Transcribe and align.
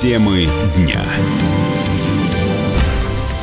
Темы 0.00 0.46
дня. 0.76 1.04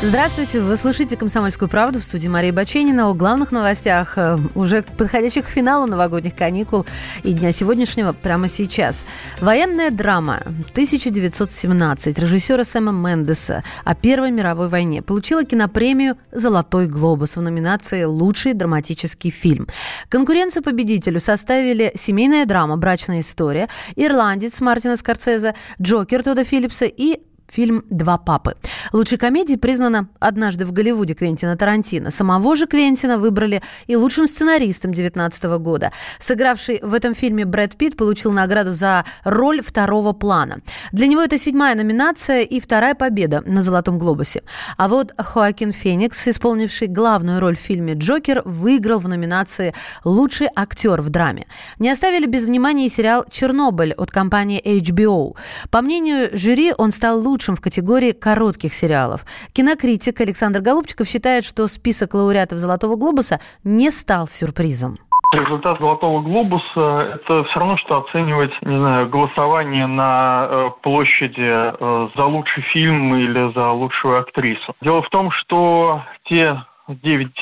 Здравствуйте, 0.07 0.61
вы 0.61 0.77
слушаете 0.77 1.17
«Комсомольскую 1.17 1.67
правду» 1.67 1.99
в 1.99 2.03
студии 2.03 2.27
Марии 2.27 2.51
Баченина. 2.51 3.09
О 3.09 3.15
главных 3.15 3.51
новостях, 3.51 4.19
э, 4.19 4.37
уже 4.53 4.83
подходящих 4.83 5.47
к 5.47 5.49
финалу 5.49 5.87
новогодних 5.87 6.35
каникул 6.35 6.85
и 7.23 7.33
дня 7.33 7.51
сегодняшнего 7.51 8.13
прямо 8.13 8.47
сейчас. 8.47 9.07
Военная 9.41 9.89
драма 9.89 10.43
1917 10.73 12.19
режиссера 12.19 12.63
Сэма 12.63 12.91
Мендеса 12.91 13.63
о 13.83 13.95
Первой 13.95 14.29
мировой 14.29 14.69
войне 14.69 15.01
получила 15.01 15.43
кинопремию 15.43 16.17
«Золотой 16.31 16.85
глобус» 16.85 17.35
в 17.35 17.41
номинации 17.41 18.03
«Лучший 18.03 18.53
драматический 18.53 19.31
фильм». 19.31 19.67
Конкуренцию 20.09 20.61
победителю 20.61 21.19
составили 21.19 21.91
семейная 21.95 22.45
драма 22.45 22.77
«Брачная 22.77 23.21
история», 23.21 23.69
«Ирландец» 23.95 24.61
Мартина 24.61 24.97
Скорсезе, 24.97 25.55
«Джокер» 25.81 26.21
Тодда 26.21 26.43
Филлипса 26.43 26.85
и 26.85 27.21
фильм 27.47 27.83
«Два 27.89 28.17
папы». 28.17 28.55
Лучшей 28.93 29.17
комедией 29.17 29.57
признана 29.57 30.07
«Однажды 30.19 30.65
в 30.65 30.71
Голливуде» 30.71 31.13
Квентина 31.13 31.55
Тарантино. 31.55 32.11
Самого 32.11 32.55
же 32.55 32.67
Квентина 32.67 33.17
выбрали 33.17 33.61
и 33.87 33.95
лучшим 33.95 34.27
сценаристом 34.27 34.91
2019 34.91 35.43
года. 35.59 35.91
Сыгравший 36.19 36.79
в 36.81 36.93
этом 36.93 37.15
фильме 37.15 37.45
Брэд 37.45 37.75
Питт 37.77 37.95
получил 37.97 38.31
награду 38.31 38.71
за 38.71 39.05
роль 39.23 39.61
второго 39.61 40.13
плана. 40.13 40.57
Для 40.91 41.07
него 41.07 41.21
это 41.21 41.37
седьмая 41.37 41.75
номинация 41.75 42.41
и 42.41 42.59
вторая 42.59 42.95
победа 42.95 43.41
на 43.45 43.61
«Золотом 43.61 43.97
глобусе». 43.97 44.43
А 44.77 44.87
вот 44.87 45.13
Хоакин 45.17 45.71
Феникс, 45.71 46.27
исполнивший 46.27 46.87
главную 46.87 47.39
роль 47.39 47.55
в 47.55 47.59
фильме 47.59 47.93
«Джокер», 47.93 48.41
выиграл 48.45 48.99
в 48.99 49.07
номинации 49.07 49.73
«Лучший 50.03 50.49
актер 50.55 51.01
в 51.01 51.09
драме». 51.09 51.45
Не 51.79 51.89
оставили 51.89 52.25
без 52.25 52.47
внимания 52.47 52.87
и 52.87 52.89
сериал 52.89 53.25
«Чернобыль» 53.29 53.93
от 53.93 54.11
компании 54.11 54.61
HBO. 54.61 55.35
По 55.69 55.81
мнению 55.81 56.29
жюри, 56.37 56.73
он 56.77 56.91
стал 56.91 57.19
лучшим 57.19 57.34
лучшим 57.35 57.55
в 57.57 57.61
категории 57.61 58.13
коротких 58.13 58.73
сериалов. 58.73 59.25
Кинокритик 59.53 60.21
Александр 60.21 60.61
Голубчиков 60.61 61.05
считает, 61.05 61.43
что 61.43 61.67
список 61.67 62.13
лауреатов 62.13 62.59
«Золотого 62.59 62.95
глобуса» 62.95 63.39
не 63.65 63.91
стал 63.91 64.27
сюрпризом. 64.27 64.95
Результат 65.33 65.77
«Золотого 65.79 66.21
глобуса»– 66.21 66.79
это 67.15 67.43
все 67.43 67.59
равно, 67.59 67.75
что 67.77 67.97
оценивать, 67.97 68.53
не 68.61 68.77
знаю, 68.77 69.09
голосование 69.09 69.85
на 69.85 70.47
э, 70.49 70.69
площади 70.81 71.51
э, 71.51 72.07
за 72.15 72.25
лучший 72.25 72.63
фильм 72.71 73.13
или 73.15 73.53
за 73.53 73.71
лучшую 73.71 74.19
актрису. 74.21 74.73
Дело 74.81 75.01
в 75.01 75.09
том, 75.09 75.31
что 75.31 76.01
те 76.29 76.63
девять 76.87 77.35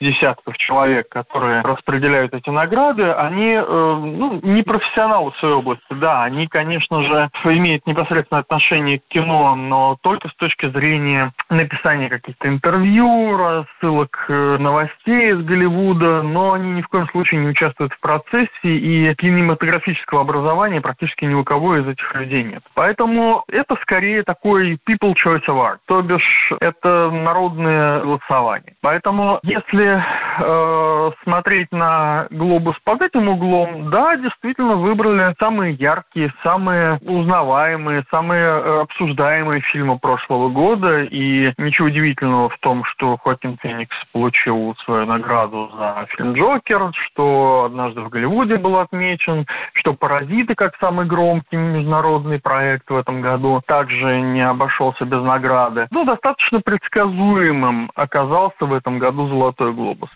десятков 0.00 0.56
человек, 0.58 1.08
которые 1.08 1.62
распределяют 1.62 2.34
эти 2.34 2.50
награды, 2.50 3.10
они 3.12 3.52
э, 3.52 3.64
ну, 3.66 4.40
не 4.42 4.62
профессионалы 4.62 5.30
в 5.32 5.36
своей 5.38 5.54
области. 5.54 5.84
Да, 5.90 6.24
они, 6.24 6.46
конечно 6.46 7.02
же, 7.02 7.30
имеют 7.44 7.86
непосредственное 7.86 8.42
отношение 8.42 8.98
к 8.98 9.08
кино, 9.08 9.54
но 9.54 9.96
только 10.02 10.28
с 10.28 10.34
точки 10.36 10.68
зрения 10.70 11.32
написания 11.50 12.08
каких-то 12.08 12.48
интервью, 12.48 13.36
рассылок 13.36 14.24
э, 14.28 14.56
новостей 14.58 15.32
из 15.32 15.44
Голливуда, 15.44 16.22
но 16.22 16.52
они 16.52 16.72
ни 16.72 16.82
в 16.82 16.88
коем 16.88 17.08
случае 17.08 17.40
не 17.40 17.48
участвуют 17.48 17.92
в 17.92 18.00
процессе, 18.00 18.48
и 18.62 19.14
кинематографического 19.14 20.22
образования 20.22 20.80
практически 20.80 21.24
ни 21.24 21.34
у 21.34 21.44
кого 21.44 21.76
из 21.76 21.86
этих 21.86 22.14
людей 22.14 22.42
нет. 22.42 22.62
Поэтому 22.74 23.44
это 23.48 23.76
скорее 23.82 24.22
такой 24.22 24.78
people 24.88 25.14
choice 25.14 25.46
art, 25.46 25.78
то 25.86 26.02
бишь 26.02 26.52
это 26.60 27.10
народное 27.10 28.00
голосование. 28.00 28.74
Поэтому 28.82 29.38
если 29.42 29.83
э, 29.84 31.10
смотреть 31.22 31.70
на 31.72 32.26
глобус 32.30 32.76
под 32.84 33.02
этим 33.02 33.28
углом, 33.28 33.90
да, 33.90 34.16
действительно 34.16 34.76
выбрали 34.76 35.34
самые 35.38 35.74
яркие, 35.74 36.32
самые 36.42 36.98
узнаваемые, 37.02 38.04
самые 38.10 38.44
э, 38.44 38.80
обсуждаемые 38.82 39.60
фильмы 39.72 39.98
прошлого 39.98 40.48
года. 40.48 41.02
И 41.02 41.52
ничего 41.58 41.86
удивительного 41.86 42.48
в 42.48 42.58
том, 42.58 42.84
что 42.84 43.16
Хоакин 43.22 43.58
Феникс 43.62 43.96
получил 44.12 44.74
свою 44.84 45.06
награду 45.06 45.70
за 45.76 46.06
фильм 46.10 46.32
«Джокер», 46.34 46.90
что 47.06 47.64
«Однажды 47.66 48.00
в 48.00 48.08
Голливуде» 48.08 48.56
был 48.56 48.78
отмечен, 48.78 49.46
что 49.74 49.94
«Паразиты» 49.94 50.54
как 50.54 50.76
самый 50.76 51.06
громкий 51.06 51.56
международный 51.56 52.40
проект 52.40 52.90
в 52.90 52.96
этом 52.96 53.20
году 53.20 53.62
также 53.66 54.20
не 54.20 54.46
обошелся 54.46 55.04
без 55.04 55.22
награды. 55.22 55.86
Ну, 55.90 56.04
достаточно 56.04 56.60
предсказуемым 56.60 57.90
оказался 57.94 58.64
в 58.64 58.72
этом 58.72 58.98
году 58.98 59.28
«Золотой 59.28 59.72
глобус» 59.74 59.94
глобус. 59.94 60.10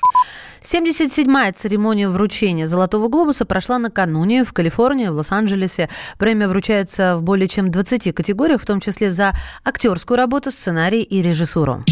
77-я 0.63 1.53
церемония 1.53 2.09
вручения 2.09 2.67
«Золотого 2.67 3.09
глобуса» 3.09 3.45
прошла 3.45 3.79
накануне 3.79 4.45
в 4.45 4.53
Калифорнии, 4.53 5.09
в 5.09 5.15
Лос-Анджелесе. 5.15 5.89
Премия 6.19 6.49
вручается 6.49 7.17
в 7.17 7.23
более 7.23 7.49
чем 7.49 7.71
20 7.71 8.15
категориях, 8.15 8.61
в 8.61 8.67
том 8.67 8.81
числе 8.81 9.11
за 9.11 9.35
актерскую 9.65 10.17
работу, 10.17 10.51
сценарий 10.51 11.03
и 11.03 11.23
режиссуру. 11.23 11.85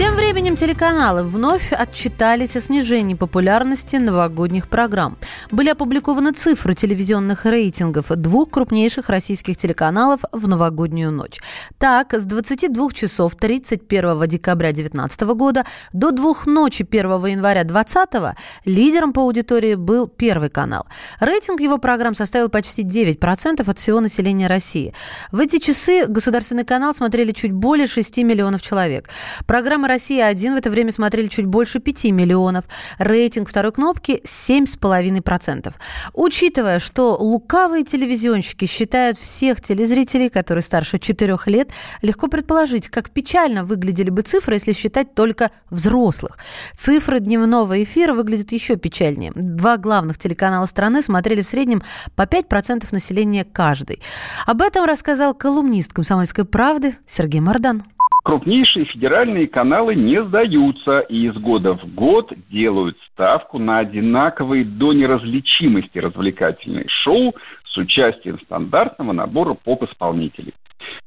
Тем 0.00 0.16
временем 0.16 0.56
телеканалы 0.56 1.24
вновь 1.24 1.74
отчитались 1.74 2.56
о 2.56 2.62
снижении 2.62 3.12
популярности 3.12 3.96
новогодних 3.96 4.66
программ. 4.66 5.18
Были 5.50 5.68
опубликованы 5.68 6.32
цифры 6.32 6.74
телевизионных 6.74 7.44
рейтингов 7.44 8.06
двух 8.08 8.48
крупнейших 8.48 9.10
российских 9.10 9.58
телеканалов 9.58 10.20
в 10.32 10.48
новогоднюю 10.48 11.12
ночь. 11.12 11.38
Так, 11.76 12.14
с 12.14 12.24
22 12.24 12.92
часов 12.92 13.36
31 13.36 14.26
декабря 14.26 14.72
2019 14.72 15.20
года 15.34 15.66
до 15.92 16.12
двух 16.12 16.46
ночи 16.46 16.86
1 16.90 17.26
января 17.26 17.64
2020 17.64 18.38
лидером 18.64 19.12
по 19.12 19.20
аудитории 19.20 19.74
был 19.74 20.08
Первый 20.08 20.48
канал. 20.48 20.86
Рейтинг 21.20 21.60
его 21.60 21.76
программ 21.76 22.14
составил 22.14 22.48
почти 22.48 22.84
9% 22.84 23.68
от 23.68 23.78
всего 23.78 24.00
населения 24.00 24.46
России. 24.46 24.94
В 25.30 25.40
эти 25.40 25.58
часы 25.58 26.06
государственный 26.06 26.64
канал 26.64 26.94
смотрели 26.94 27.32
чуть 27.32 27.52
более 27.52 27.86
6 27.86 28.16
миллионов 28.18 28.62
человек. 28.62 29.10
Программы 29.46 29.89
«Россия-1» 29.90 30.54
в 30.54 30.56
это 30.56 30.70
время 30.70 30.92
смотрели 30.92 31.26
чуть 31.26 31.46
больше 31.46 31.80
5 31.80 32.04
миллионов. 32.12 32.64
Рейтинг 32.98 33.48
второй 33.48 33.72
кнопки– 33.72 34.20
7,5%. 34.24 35.74
Учитывая, 36.14 36.78
что 36.78 37.16
лукавые 37.16 37.84
телевизионщики 37.84 38.66
считают 38.66 39.18
всех 39.18 39.60
телезрителей, 39.60 40.28
которые 40.28 40.62
старше 40.62 41.00
4 41.00 41.38
лет, 41.46 41.70
легко 42.02 42.28
предположить, 42.28 42.88
как 42.88 43.10
печально 43.10 43.64
выглядели 43.64 44.10
бы 44.10 44.22
цифры, 44.22 44.54
если 44.54 44.72
считать 44.72 45.14
только 45.14 45.50
взрослых. 45.70 46.38
Цифры 46.74 47.18
дневного 47.18 47.82
эфира 47.82 48.14
выглядят 48.14 48.52
еще 48.52 48.76
печальнее. 48.76 49.32
Два 49.34 49.76
главных 49.76 50.18
телеканала 50.18 50.66
страны 50.66 51.02
смотрели 51.02 51.42
в 51.42 51.48
среднем 51.48 51.82
по 52.14 52.22
5% 52.22 52.86
населения 52.92 53.44
каждый. 53.44 54.00
Об 54.46 54.62
этом 54.62 54.84
рассказал 54.84 55.34
колумнист 55.34 55.92
«Комсомольской 55.92 56.44
правды» 56.44 56.94
Сергей 57.06 57.40
Мордан 57.40 57.82
крупнейшие 58.22 58.84
федеральные 58.86 59.48
каналы 59.48 59.94
не 59.94 60.22
сдаются 60.24 61.00
и 61.00 61.26
из 61.26 61.34
года 61.34 61.74
в 61.74 61.94
год 61.94 62.32
делают 62.50 62.96
ставку 63.12 63.58
на 63.58 63.78
одинаковые 63.78 64.64
до 64.64 64.92
неразличимости 64.92 65.98
развлекательные 65.98 66.86
шоу 66.88 67.34
с 67.64 67.76
участием 67.76 68.38
стандартного 68.40 69.12
набора 69.12 69.54
поп-исполнителей. 69.54 70.54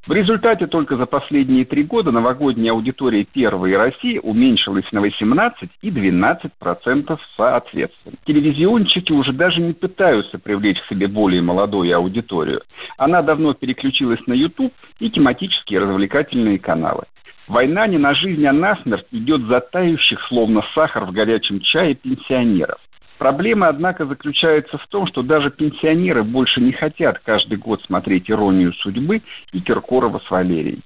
В 0.05 0.11
результате 0.11 0.67
только 0.67 0.97
за 0.97 1.05
последние 1.05 1.63
три 1.63 1.83
года 1.83 2.11
новогодняя 2.11 2.73
аудитория 2.73 3.23
первой 3.23 3.77
России 3.77 4.19
уменьшилась 4.21 4.91
на 4.91 4.99
18 4.99 5.69
и 5.81 5.91
12 5.91 6.51
процентов 6.59 7.21
соответственно. 7.37 8.15
Телевизионщики 8.25 9.13
уже 9.13 9.31
даже 9.31 9.61
не 9.61 9.73
пытаются 9.73 10.39
привлечь 10.39 10.81
к 10.81 10.89
себе 10.89 11.07
более 11.07 11.41
молодую 11.41 11.95
аудиторию. 11.95 12.61
Она 12.97 13.21
давно 13.21 13.53
переключилась 13.53 14.19
на 14.27 14.33
YouTube 14.33 14.73
и 14.99 15.09
тематические 15.09 15.79
развлекательные 15.79 16.59
каналы. 16.59 17.03
Война 17.47 17.87
не 17.87 17.97
на 17.97 18.13
жизнь, 18.13 18.45
а 18.45 18.53
на 18.53 18.75
смерть 18.83 19.05
идет 19.11 19.41
за 19.43 19.59
тающих, 19.59 20.21
словно 20.27 20.63
сахар 20.73 21.05
в 21.05 21.11
горячем 21.11 21.59
чае, 21.59 21.95
пенсионеров. 21.95 22.79
Проблема, 23.23 23.69
однако, 23.69 24.05
заключается 24.05 24.77
в 24.77 24.85
том, 24.87 25.07
что 25.07 25.23
даже 25.23 25.49
пенсионеры 25.49 26.23
больше 26.23 26.59
не 26.59 26.73
хотят 26.73 27.19
каждый 27.19 27.57
год 27.57 27.81
смотреть 27.83 28.29
«Иронию 28.29 28.73
судьбы» 28.73 29.21
и 29.53 29.61
Киркорова 29.61 30.19
с 30.19 30.29
Валерией. 30.29 30.81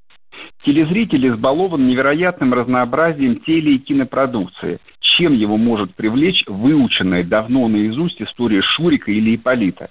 Телезритель 0.63 1.29
избалован 1.29 1.87
невероятным 1.87 2.53
разнообразием 2.53 3.37
теле- 3.37 3.73
и 3.73 3.79
кинопродукции. 3.79 4.77
Чем 4.99 5.33
его 5.33 5.57
может 5.57 5.95
привлечь 5.95 6.43
выученная 6.45 7.23
давно 7.23 7.67
наизусть 7.67 8.21
история 8.21 8.61
Шурика 8.61 9.11
или 9.11 9.35
Иполита? 9.35 9.89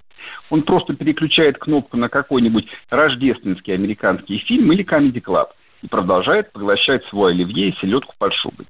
Он 0.49 0.63
просто 0.63 0.95
переключает 0.95 1.59
кнопку 1.59 1.97
на 1.97 2.09
какой-нибудь 2.09 2.69
рождественский 2.91 3.75
американский 3.75 4.39
фильм 4.39 4.71
или 4.71 4.85
Comedy 4.85 5.21
Club 5.21 5.49
и 5.83 5.89
продолжает 5.89 6.53
поглощать 6.53 7.05
свой 7.07 7.33
оливье 7.33 7.71
и 7.71 7.77
селедку 7.81 8.15
под 8.21 8.33
шубой. 8.35 8.67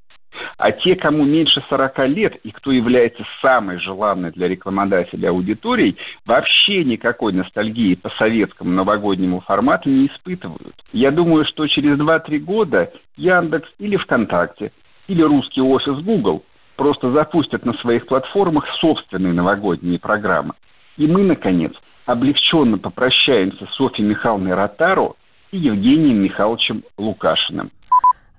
А 0.59 0.73
те, 0.73 0.97
кому 0.97 1.25
меньше 1.25 1.63
40 1.69 1.99
лет 2.09 2.37
и 2.43 2.51
кто 2.51 2.73
является 2.73 3.23
самой 3.43 3.79
желанной 3.79 4.31
для 4.33 4.49
рекламодателя 4.49 5.29
аудиторией, 5.29 5.97
вообще 6.25 6.83
никакой 6.83 7.35
ностальгии 7.35 7.95
по 7.95 8.09
советскому 8.11 8.71
новогоднему 8.71 9.41
формату 9.41 9.91
не 9.91 10.07
испытывают. 10.07 10.75
Я 10.93 11.11
думаю, 11.11 11.45
что 11.45 11.67
через 11.67 11.99
2-3 11.99 12.39
года 12.39 12.91
Яндекс 13.17 13.69
или 13.79 13.97
ВКонтакте, 13.97 14.73
или 15.09 15.23
русский 15.23 15.61
офис 15.61 16.03
Google 16.03 16.43
просто 16.77 17.11
запустят 17.11 17.67
на 17.67 17.75
своих 17.75 18.07
платформах 18.07 18.67
собственные 18.81 19.35
новогодние 19.35 19.99
программы. 19.99 20.55
И 20.97 21.07
мы, 21.07 21.23
наконец, 21.23 21.73
облегченно 22.07 22.79
попрощаемся 22.79 23.67
с 23.67 23.75
Софьей 23.75 24.07
Михайловной 24.07 24.55
Ротару 24.55 25.17
и 25.53 25.59
Евгением 25.59 26.23
Михайловичем 26.23 26.83
Лукашиным. 26.97 27.71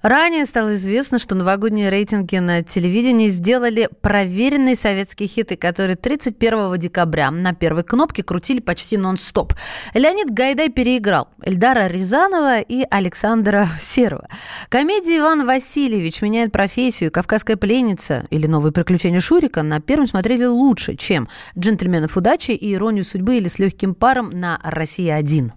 Ранее 0.07 0.45
стало 0.45 0.75
известно, 0.75 1.19
что 1.19 1.35
новогодние 1.35 1.89
рейтинги 1.89 2.37
на 2.37 2.63
телевидении 2.63 3.27
сделали 3.27 3.89
проверенные 3.99 4.77
советские 4.77 5.27
хиты, 5.27 5.57
которые 5.57 5.97
31 5.97 6.77
декабря 6.77 7.29
на 7.29 7.53
первой 7.53 7.83
кнопке 7.83 8.23
крутили 8.23 8.61
почти 8.61 8.95
нон-стоп. 8.95 9.53
Леонид 9.93 10.29
Гайдай 10.29 10.69
переиграл 10.69 11.27
Эльдара 11.41 11.87
Рязанова 11.87 12.61
и 12.61 12.85
Александра 12.89 13.67
Серова. 13.81 14.29
Комедия 14.69 15.17
«Иван 15.17 15.45
Васильевич 15.45 16.21
меняет 16.21 16.53
профессию», 16.53 17.11
«Кавказская 17.11 17.57
пленница» 17.57 18.27
или 18.29 18.47
«Новые 18.47 18.71
приключения 18.71 19.19
Шурика» 19.19 19.61
на 19.61 19.81
первом 19.81 20.07
смотрели 20.07 20.45
лучше, 20.45 20.95
чем 20.95 21.27
«Джентльменов 21.59 22.15
удачи» 22.15 22.51
и 22.51 22.73
«Иронию 22.73 23.03
судьбы» 23.03 23.35
или 23.35 23.49
«С 23.49 23.59
легким 23.59 23.93
паром» 23.93 24.29
на 24.29 24.57
«Россия-1». 24.63 25.51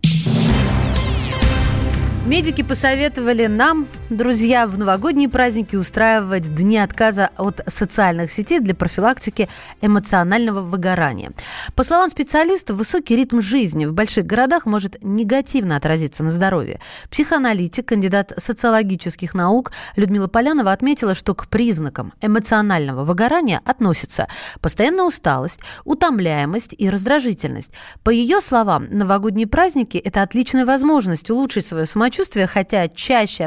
Медики 2.27 2.63
посоветовали 2.63 3.47
нам, 3.47 3.87
друзья, 4.11 4.67
в 4.67 4.77
новогодние 4.77 5.29
праздники 5.29 5.77
устраивать 5.77 6.53
дни 6.55 6.79
отказа 6.79 7.31
от 7.37 7.61
социальных 7.67 8.31
сетей 8.31 8.59
для 8.59 8.75
профилактики 8.75 9.49
эмоционального 9.81 10.63
выгорания. 10.63 11.31
По 11.77 11.85
словам 11.85 12.11
специалистов, 12.11 12.77
высокий 12.77 13.15
ритм 13.15 13.41
жизни 13.41 13.87
в 13.87 13.95
больших 13.95 14.27
городах 14.27 14.67
может 14.67 14.97
негативно 15.03 15.77
отразиться 15.77 16.25
на 16.25 16.33
здоровье. 16.33 16.81
Психоаналитик, 17.09 17.87
кандидат 17.87 18.33
социологических 18.37 19.33
наук 19.33 19.71
Людмила 19.95 20.27
Полянова 20.27 20.73
отметила, 20.73 21.15
что 21.15 21.35
к 21.35 21.47
признакам 21.47 22.13
эмоционального 22.21 23.05
выгорания 23.05 23.61
относятся 23.65 24.27
постоянная 24.61 25.05
усталость, 25.05 25.61
утомляемость 25.85 26.75
и 26.77 26.91
раздражительность. 26.91 27.73
По 28.03 28.11
ее 28.11 28.41
словам, 28.41 28.89
новогодние 28.91 29.47
праздники– 29.47 29.99
это 30.05 30.23
отличная 30.23 30.67
возможность 30.67 31.31
улучшить 31.31 31.67
свое 31.67 31.87
самочувствие 31.87 32.49
хотя 32.49 32.89
чаще 32.89 33.45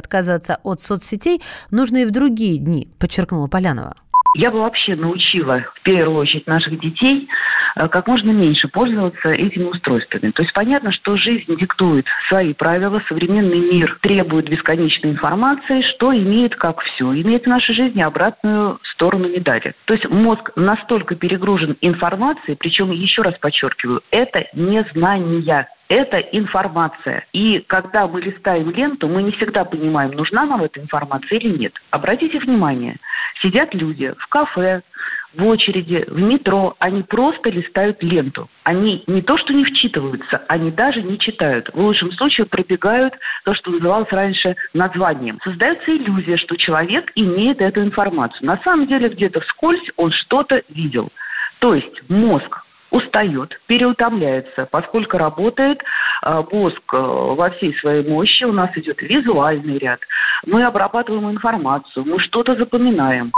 отказываться 0.53 0.59
от 0.63 0.81
соцсетей 0.81 1.41
нужно 1.71 1.97
и 1.97 2.05
в 2.05 2.11
другие 2.11 2.59
дни, 2.59 2.87
подчеркнула 2.99 3.47
Полянова. 3.47 3.93
Я 4.35 4.49
бы 4.49 4.61
вообще 4.61 4.95
научила, 4.95 5.63
в 5.75 5.83
первую 5.83 6.17
очередь, 6.17 6.47
наших 6.47 6.79
детей 6.79 7.29
э, 7.75 7.87
как 7.87 8.07
можно 8.07 8.31
меньше 8.31 8.67
пользоваться 8.67 9.29
этими 9.29 9.65
устройствами. 9.65 10.31
То 10.31 10.41
есть 10.41 10.53
понятно, 10.55 10.91
что 10.91 11.17
жизнь 11.17 11.55
диктует 11.55 12.07
свои 12.29 12.53
правила, 12.55 12.99
современный 13.07 13.59
мир 13.59 13.95
требует 14.01 14.49
бесконечной 14.49 15.11
информации, 15.11 15.83
что 15.93 16.11
имеет, 16.17 16.55
как 16.55 16.81
все, 16.81 17.13
имеет 17.13 17.43
в 17.43 17.47
нашей 17.47 17.75
жизни 17.75 18.01
обратную 18.01 18.79
сторону 18.93 19.29
медали. 19.29 19.75
То 19.85 19.93
есть 19.93 20.09
мозг 20.09 20.49
настолько 20.55 21.13
перегружен 21.13 21.77
информацией, 21.81 22.57
причем, 22.59 22.89
еще 22.89 23.21
раз 23.21 23.35
подчеркиваю, 23.39 24.01
это 24.09 24.47
не 24.55 24.83
знания 24.93 25.67
это 25.93 26.17
информация. 26.17 27.25
И 27.33 27.59
когда 27.67 28.07
мы 28.07 28.19
листаем 28.19 28.71
ленту, 28.71 29.07
мы 29.07 29.21
не 29.21 29.31
всегда 29.31 29.63
понимаем, 29.63 30.11
нужна 30.11 30.43
нам 30.45 30.63
эта 30.63 30.79
информация 30.79 31.37
или 31.37 31.55
нет. 31.55 31.73
Обратите 31.91 32.39
внимание, 32.39 32.97
сидят 33.43 33.75
люди 33.75 34.11
в 34.17 34.27
кафе, 34.27 34.81
в 35.35 35.45
очереди, 35.45 36.03
в 36.07 36.19
метро, 36.19 36.75
они 36.79 37.03
просто 37.03 37.49
листают 37.49 38.01
ленту. 38.01 38.49
Они 38.63 39.03
не 39.05 39.21
то 39.21 39.37
что 39.37 39.53
не 39.53 39.65
вчитываются, 39.65 40.43
они 40.47 40.71
даже 40.71 41.03
не 41.03 41.19
читают. 41.19 41.69
В 41.73 41.79
лучшем 41.79 42.11
случае 42.13 42.47
пробегают 42.47 43.13
то, 43.45 43.53
что 43.53 43.69
называлось 43.69 44.11
раньше 44.11 44.55
названием. 44.73 45.39
Создается 45.43 45.95
иллюзия, 45.95 46.37
что 46.37 46.55
человек 46.55 47.11
имеет 47.15 47.61
эту 47.61 47.83
информацию. 47.83 48.47
На 48.47 48.57
самом 48.63 48.87
деле 48.87 49.09
где-то 49.09 49.41
вскользь 49.41 49.89
он 49.97 50.11
что-то 50.11 50.63
видел. 50.69 51.09
То 51.59 51.75
есть 51.75 52.09
мозг 52.09 52.62
устает, 52.93 53.49
переутомляется, 53.65 54.67
поскольку 54.69 55.17
работает 55.17 55.81
э, 56.23 56.43
мозг 56.51 56.81
э, 56.93 56.97
во 56.97 57.49
всей 57.49 57.75
своей 57.79 58.07
мощи, 58.07 58.43
у 58.43 58.53
нас 58.53 58.69
идет 58.77 59.01
визуальный 59.01 59.79
ряд, 59.79 59.99
мы 60.45 60.63
обрабатываем 60.63 61.31
информацию, 61.31 62.05
мы 62.05 62.19
что-то 62.19 62.55
запоминаем. 62.55 63.31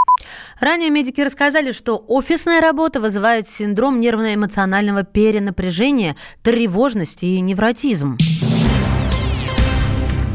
Ранее 0.59 0.89
медики 0.89 1.21
рассказали, 1.21 1.71
что 1.71 2.03
офисная 2.07 2.59
работа 2.59 2.99
вызывает 2.99 3.47
синдром 3.47 4.01
нервно-эмоционального 4.01 5.05
перенапряжения, 5.05 6.15
тревожность 6.43 7.23
и 7.23 7.39
невротизм. 7.39 8.17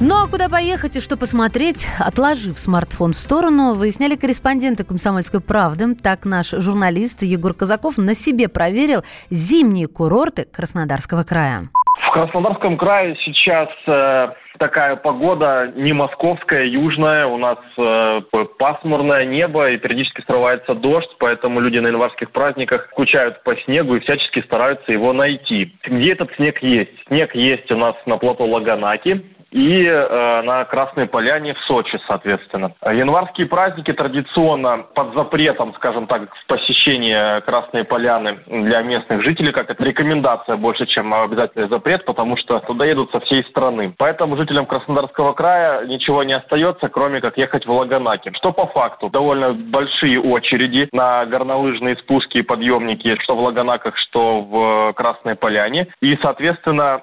Ну 0.03 0.15
а 0.15 0.27
куда 0.31 0.49
поехать 0.49 0.97
и 0.97 1.01
что 1.01 1.19
посмотреть, 1.19 1.85
отложив 2.01 2.59
смартфон 2.59 3.13
в 3.13 3.19
сторону, 3.19 3.75
выясняли 3.75 4.17
корреспонденты 4.17 4.83
«Комсомольской 4.83 5.43
правды». 5.43 5.95
Так 6.03 6.25
наш 6.25 6.53
журналист 6.53 7.21
Егор 7.21 7.53
Казаков 7.53 7.99
на 7.99 8.15
себе 8.15 8.49
проверил 8.49 9.03
зимние 9.29 9.89
курорты 9.89 10.47
Краснодарского 10.49 11.23
края. 11.23 11.69
В 12.09 12.13
Краснодарском 12.13 12.79
крае 12.79 13.15
сейчас 13.27 13.69
э, 13.87 14.29
такая 14.59 14.97
погода 14.97 15.71
не 15.77 15.93
московская, 15.93 16.65
южная. 16.65 17.27
У 17.27 17.37
нас 17.37 17.59
э, 17.77 18.23
пасмурное 18.59 19.27
небо 19.27 19.69
и 19.69 19.77
периодически 19.77 20.25
срывается 20.25 20.75
дождь, 20.75 21.15
поэтому 21.19 21.61
люди 21.61 21.77
на 21.77 21.89
январских 21.89 22.31
праздниках 22.31 22.89
скучают 22.93 23.43
по 23.45 23.55
снегу 23.67 23.97
и 23.97 24.01
всячески 24.01 24.41
стараются 24.47 24.93
его 24.93 25.13
найти. 25.13 25.75
Где 25.85 26.13
этот 26.13 26.35
снег 26.37 26.63
есть? 26.63 26.97
Снег 27.07 27.35
есть 27.35 27.71
у 27.71 27.77
нас 27.77 27.95
на 28.07 28.17
плато 28.17 28.47
Лаганаки 28.47 29.23
и 29.51 29.85
э, 29.85 30.43
на 30.43 30.65
Красной 30.65 31.07
Поляне 31.07 31.55
в 31.55 31.61
Сочи, 31.61 31.99
соответственно. 32.07 32.73
Январские 32.85 33.47
праздники 33.47 33.93
традиционно 33.93 34.85
под 34.95 35.15
запретом, 35.15 35.75
скажем 35.75 36.07
так, 36.07 36.29
посещения 36.47 37.41
Красной 37.43 37.85
Поляны 37.85 38.39
для 38.47 38.83
местных 38.83 39.23
жителей, 39.23 39.53
как 39.53 39.71
это 39.71 39.83
рекомендация 39.85 40.57
больше, 40.57 40.87
чем 40.87 41.13
обязательный 41.13 41.69
запрет, 41.69 42.05
потому 42.05 42.37
что 42.37 42.61
туда 42.61 42.85
едут 42.85 43.11
со 43.11 43.21
всей 43.21 43.45
страны. 43.45 43.95
Поэтому 43.99 44.37
жителям 44.37 44.67
Краснодарского 44.67 45.33
края 45.33 45.87
ничего 45.87 46.23
не 46.23 46.35
остается, 46.35 46.89
кроме 46.89 47.21
как 47.21 47.37
ехать 47.37 47.67
в 47.67 47.73
Лаганаки. 47.73 48.33
Что 48.37 48.53
по 48.53 48.67
факту? 48.67 49.11
Довольно 49.11 49.53
большие 49.53 50.21
очереди 50.21 50.89
на 50.93 51.27
горнолыжные 51.27 51.97
спуски 51.97 52.39
и 52.39 52.43
подъемники, 52.43 53.17
что 53.23 53.35
в 53.35 53.41
Лаганаках, 53.41 53.97
что 53.97 54.41
в 54.43 54.93
Красной 54.95 55.35
Поляне. 55.35 55.89
И, 56.01 56.17
соответственно, 56.23 57.03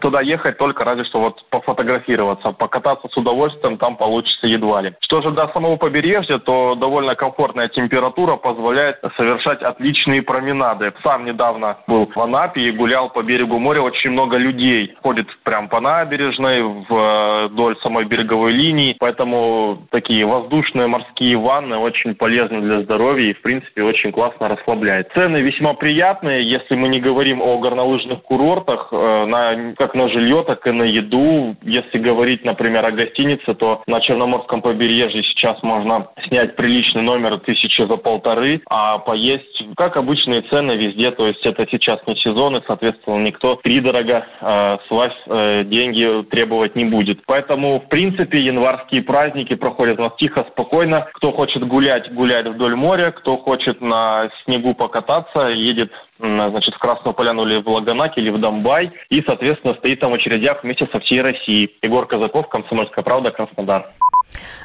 туда 0.00 0.20
ехать 0.20 0.58
только 0.58 0.84
разве 0.84 1.04
что 1.04 1.20
вот 1.20 1.42
по 1.50 1.62
пофотографироваться, 1.62 2.52
покататься 2.52 3.08
с 3.08 3.16
удовольствием 3.16 3.78
там 3.78 3.96
получится 3.96 4.46
едва 4.46 4.82
ли. 4.82 4.92
Что 5.00 5.22
же 5.22 5.30
до 5.30 5.48
самого 5.48 5.76
побережья, 5.76 6.38
то 6.38 6.74
довольно 6.74 7.14
комфортная 7.14 7.68
температура 7.68 8.36
позволяет 8.36 8.98
совершать 9.16 9.62
отличные 9.62 10.22
променады. 10.22 10.92
Сам 11.02 11.24
недавно 11.24 11.78
был 11.86 12.06
в 12.06 12.20
Анапе 12.20 12.62
и 12.62 12.70
гулял 12.72 13.10
по 13.10 13.22
берегу 13.22 13.58
моря. 13.58 13.80
Очень 13.80 14.10
много 14.10 14.36
людей 14.36 14.94
ходит 15.02 15.26
прям 15.44 15.68
по 15.68 15.80
набережной, 15.80 16.62
вдоль 16.62 17.76
самой 17.82 18.04
береговой 18.04 18.52
линии. 18.52 18.96
Поэтому 18.98 19.86
такие 19.90 20.26
воздушные 20.26 20.86
морские 20.86 21.36
ванны 21.36 21.76
очень 21.76 22.14
полезны 22.14 22.60
для 22.60 22.82
здоровья 22.82 23.30
и, 23.30 23.34
в 23.34 23.42
принципе, 23.42 23.82
очень 23.82 24.12
классно 24.12 24.48
расслабляет. 24.48 25.10
Цены 25.14 25.38
весьма 25.38 25.74
приятные, 25.74 26.48
если 26.48 26.74
мы 26.74 26.88
не 26.88 27.00
говорим 27.00 27.40
о 27.40 27.58
горнолыжных 27.58 28.22
курортах, 28.22 28.88
э, 28.92 29.24
на, 29.26 29.71
как 29.76 29.94
на 29.94 30.08
жилье, 30.08 30.44
так 30.46 30.66
и 30.66 30.70
на 30.70 30.84
еду 30.84 31.56
если 31.62 31.98
говорить, 31.98 32.44
например, 32.44 32.84
о 32.84 32.90
гостинице, 32.90 33.54
то 33.54 33.82
на 33.86 34.00
Черноморском 34.00 34.62
побережье 34.62 35.22
сейчас 35.22 35.62
можно 35.62 36.08
снять 36.28 36.56
приличный 36.56 37.02
номер 37.02 37.38
тысячи 37.40 37.86
за 37.86 37.96
полторы, 37.96 38.60
а 38.68 38.98
поесть, 38.98 39.64
как 39.76 39.96
обычные 39.96 40.42
цены 40.42 40.72
везде, 40.72 41.10
то 41.10 41.26
есть 41.26 41.44
это 41.44 41.66
сейчас 41.70 42.00
не 42.06 42.16
сезон, 42.16 42.56
и, 42.56 42.62
соответственно, 42.66 43.22
никто 43.24 43.56
придорого 43.56 44.26
э, 44.40 44.78
с 44.86 44.90
вас 44.90 45.12
э, 45.26 45.64
деньги 45.64 46.24
требовать 46.30 46.76
не 46.76 46.84
будет. 46.84 47.20
Поэтому, 47.26 47.80
в 47.80 47.88
принципе, 47.88 48.40
январские 48.40 49.02
праздники 49.02 49.54
проходят 49.54 49.98
у 49.98 50.02
нас 50.02 50.12
тихо, 50.16 50.46
спокойно. 50.52 51.08
Кто 51.14 51.32
хочет 51.32 51.66
гулять, 51.66 52.12
гуляет 52.12 52.48
вдоль 52.48 52.74
моря, 52.74 53.12
кто 53.12 53.36
хочет 53.36 53.80
на 53.80 54.30
снегу 54.44 54.74
покататься, 54.74 55.48
едет 55.48 55.92
значит, 56.18 56.74
в 56.74 56.78
Красную 56.78 57.14
Поляну 57.14 57.46
или 57.46 57.62
в 57.62 57.68
Лаганак, 57.68 58.16
или 58.16 58.30
в 58.30 58.40
Домбай, 58.40 58.92
и, 59.10 59.22
соответственно, 59.22 59.74
стоит 59.74 60.00
там 60.00 60.12
в 60.12 60.14
очередях 60.14 60.62
вместе 60.62 60.86
со 60.92 61.00
всей 61.00 61.20
Россией. 61.20 61.76
Егор 61.82 62.06
Казаков, 62.06 62.48
Комсомольская 62.48 63.04
правда, 63.04 63.30
Краснодар. 63.30 63.92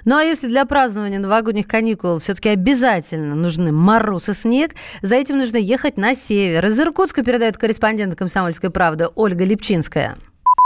Ну 0.06 0.16
а 0.16 0.24
если 0.24 0.48
для 0.48 0.66
празднования 0.66 1.20
новогодних 1.20 1.68
каникул 1.68 2.20
все-таки 2.20 2.50
обязательно 2.50 3.36
нужны 3.36 3.72
мороз 3.72 4.30
и 4.30 4.34
снег, 4.34 4.72
за 5.02 5.16
этим 5.16 5.38
нужно 5.38 5.58
ехать 5.58 5.98
на 5.98 6.14
север. 6.14 6.66
Из 6.66 6.80
Иркутска 6.80 7.24
передает 7.24 7.58
корреспондент 7.58 8.16
«Комсомольской 8.16 8.72
правды» 8.72 9.08
Ольга 9.16 9.44
Липчинская. 9.44 10.16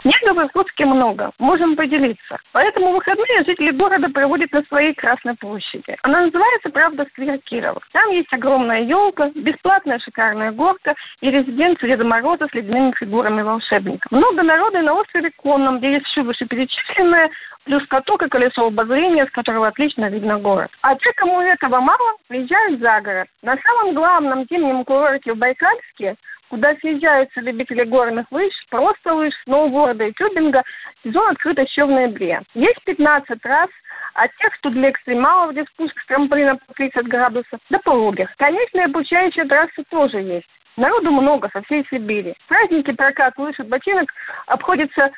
Снега 0.02 0.34
в 0.34 0.86
много, 0.86 1.32
можем 1.38 1.76
поделиться. 1.76 2.40
Поэтому 2.54 2.92
выходные 2.92 3.44
жители 3.46 3.72
города 3.72 4.10
проводят 4.10 4.52
на 4.52 4.64
своей 4.64 4.94
Красной 4.96 5.36
площади. 5.36 5.96
Она 6.02 6.22
называется, 6.22 6.70
правда, 6.70 7.06
Сквер 7.12 7.38
Кирова. 7.40 7.80
Там 7.92 8.10
есть 8.10 8.32
огромная 8.34 8.82
елка, 8.82 9.30
бесплатная 9.36 10.00
шикарная 10.00 10.52
горка 10.52 10.96
и 11.22 11.30
резиденция 11.30 11.90
Деда 11.90 12.04
Мороза 12.04 12.48
с 12.48 12.54
ледяными 12.54 12.94
фигурами 12.98 13.44
волшебников. 13.44 14.12
Много 14.12 14.42
народа 14.42 14.82
на 14.82 14.94
острове 14.96 15.32
Конном, 15.38 15.78
где 15.78 15.94
есть 15.94 16.06
все 16.08 16.24
вышеперечисленное, 16.24 17.30
плюс 17.66 17.86
каток 17.88 18.24
и 18.24 18.30
колесо 18.30 18.66
обозрения, 18.66 19.28
с 19.28 19.32
которого 19.32 19.68
отлично 19.68 20.10
видно 20.10 20.40
город. 20.40 20.72
А 20.82 20.96
те, 20.96 21.12
кому 21.16 21.42
этого 21.42 21.80
мало, 21.80 22.16
приезжают 22.28 22.80
за 22.80 23.02
город. 23.02 23.28
На 23.44 23.56
самом 23.58 23.94
главном 23.94 24.46
зимнем 24.50 24.84
курорте 24.84 25.34
в 25.34 25.38
Байкальске 25.38 26.16
куда 26.52 26.76
съезжаются 26.76 27.40
любители 27.40 27.86
горных 27.86 28.30
лыж, 28.30 28.54
просто 28.70 29.14
лыж, 29.14 29.34
сноуборда 29.46 30.04
и 30.04 30.12
тюбинга. 30.12 30.64
Сезон 31.02 31.30
открыт 31.30 31.58
еще 31.58 31.86
в 31.86 31.92
ноябре. 31.92 32.42
Есть 32.54 32.84
15 32.84 33.46
раз 33.46 33.70
от 34.16 34.36
тех, 34.36 34.54
что 34.56 34.70
для 34.70 34.90
экстремалов, 34.90 35.54
где 35.54 35.64
спуск 35.64 35.98
с 35.98 36.06
трамплина 36.08 36.58
по 36.58 36.74
30 36.74 37.08
градусов, 37.08 37.58
до 37.70 37.80
пологих. 37.80 38.28
Конечно, 38.36 38.84
обучающие 38.84 39.46
трассы 39.46 39.82
тоже 39.90 40.18
есть. 40.18 40.50
Народу 40.76 41.12
много 41.12 41.50
со 41.54 41.62
всей 41.62 41.88
Сибири. 41.90 42.36
Праздники 42.50 42.92
прокат 42.92 43.38
лыж 43.38 43.58
и 43.58 43.64
ботинок 43.64 44.12
обходятся 44.48 45.10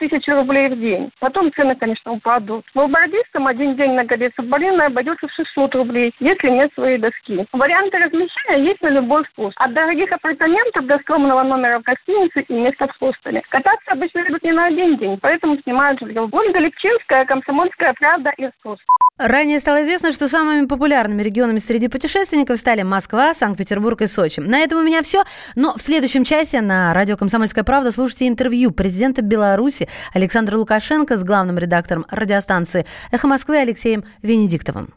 тысячу 0.00 0.34
рублей 0.34 0.68
в 0.68 0.80
день. 0.80 1.10
Потом 1.20 1.52
цены, 1.52 1.76
конечно, 1.76 2.12
упадут. 2.12 2.64
Сноубордистам 2.72 3.46
один 3.46 3.76
день 3.76 3.92
на 3.92 4.04
горе 4.04 4.32
Соболиной 4.34 4.86
обойдется 4.86 5.28
в 5.28 5.32
600 5.32 5.74
рублей, 5.76 6.12
если 6.18 6.48
нет 6.48 6.72
своей 6.74 6.98
доски. 6.98 7.46
Варианты 7.52 7.98
размещения 7.98 8.64
есть 8.64 8.80
на 8.82 8.88
любой 8.88 9.24
вкус. 9.24 9.52
От 9.56 9.74
дорогих 9.74 10.10
апартаментов 10.10 10.86
до 10.86 10.98
скромного 11.00 11.42
номера 11.42 11.78
в 11.78 11.82
гостинице 11.82 12.40
и 12.40 12.52
места 12.54 12.88
в 12.88 12.98
хостеле. 12.98 13.42
Кататься 13.50 13.92
обычно 13.92 14.20
любят 14.20 14.42
не 14.42 14.52
на 14.52 14.66
один 14.66 14.96
день, 14.96 15.18
поэтому 15.20 15.58
снимают 15.58 16.00
жилье. 16.00 16.28
Ольга 16.32 16.58
Лепчинская, 16.58 17.26
Комсомольская 17.26 17.94
правда, 17.94 18.32
Иркутск. 18.38 18.84
Ранее 19.20 19.60
стало 19.60 19.82
известно, 19.82 20.12
что 20.12 20.28
самыми 20.28 20.64
популярными 20.64 21.22
регионами 21.22 21.58
среди 21.58 21.88
путешественников 21.88 22.58
стали 22.58 22.80
Москва, 22.80 23.34
Санкт-Петербург 23.34 24.00
и 24.00 24.06
Сочи. 24.06 24.40
На 24.40 24.60
этом 24.60 24.78
у 24.78 24.82
меня 24.82 25.02
все. 25.02 25.24
Но 25.54 25.76
в 25.76 25.82
следующем 25.82 26.24
часе 26.24 26.62
на 26.62 26.94
радио 26.94 27.18
«Комсомольская 27.18 27.62
правда» 27.62 27.92
слушайте 27.92 28.26
интервью 28.26 28.70
президента 28.70 29.20
Беларуси 29.20 29.90
Александра 30.14 30.56
Лукашенко 30.56 31.18
с 31.18 31.24
главным 31.24 31.58
редактором 31.58 32.06
радиостанции 32.08 32.86
«Эхо 33.10 33.28
Москвы» 33.28 33.58
Алексеем 33.58 34.04
Венедиктовым. 34.22 34.94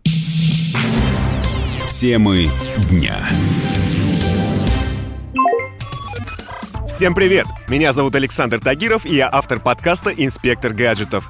Темы 1.91 2.47
дня. 2.89 3.17
Всем 6.87 7.13
привет! 7.13 7.45
Меня 7.67 7.91
зовут 7.91 8.15
Александр 8.15 8.61
Тагиров, 8.61 9.05
и 9.05 9.15
я 9.15 9.29
автор 9.29 9.59
подкаста 9.59 10.11
«Инспектор 10.11 10.71
гаджетов». 10.71 11.29